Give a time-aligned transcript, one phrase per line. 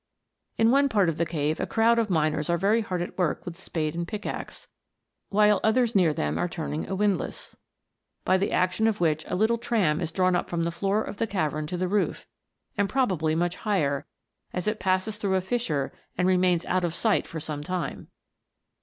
[0.57, 3.45] In one part of the cave a crowd of miners are very hard at work
[3.45, 4.67] with spade and pickaxe,
[5.29, 7.55] while others near them are turning a windlass,
[8.25, 11.17] by the action of which a little tram is drawn up from the floor of
[11.17, 12.25] the cavern to the roof,
[12.75, 14.07] and probably much higher,
[14.53, 18.07] as it passes through a fissure and remains out of sight for some time.